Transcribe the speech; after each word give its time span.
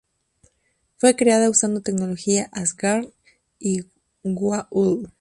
Fue 0.97 1.15
creada 1.15 1.47
usando 1.51 1.81
tecnología 1.81 2.49
Asgard 2.53 3.07
y 3.59 3.81
Goa'uld. 4.23 5.09